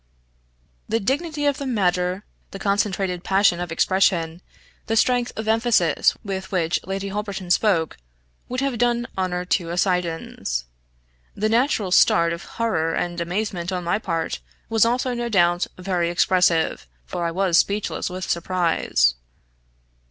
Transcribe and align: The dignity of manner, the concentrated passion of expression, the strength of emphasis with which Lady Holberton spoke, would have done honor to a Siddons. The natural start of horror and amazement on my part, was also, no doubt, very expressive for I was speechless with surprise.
The 0.89 0.99
dignity 0.99 1.45
of 1.45 1.61
manner, 1.61 2.25
the 2.49 2.57
concentrated 2.57 3.23
passion 3.23 3.59
of 3.59 3.71
expression, 3.71 4.41
the 4.87 4.95
strength 4.95 5.31
of 5.35 5.47
emphasis 5.47 6.17
with 6.23 6.51
which 6.51 6.79
Lady 6.87 7.09
Holberton 7.09 7.51
spoke, 7.51 7.97
would 8.49 8.61
have 8.61 8.79
done 8.79 9.07
honor 9.15 9.45
to 9.45 9.69
a 9.69 9.77
Siddons. 9.77 10.65
The 11.35 11.49
natural 11.49 11.91
start 11.91 12.33
of 12.33 12.45
horror 12.57 12.95
and 12.95 13.21
amazement 13.21 13.71
on 13.71 13.83
my 13.83 13.99
part, 13.99 14.39
was 14.69 14.85
also, 14.85 15.13
no 15.13 15.29
doubt, 15.29 15.67
very 15.77 16.09
expressive 16.09 16.87
for 17.05 17.23
I 17.23 17.29
was 17.29 17.59
speechless 17.59 18.09
with 18.09 18.27
surprise. 18.27 19.13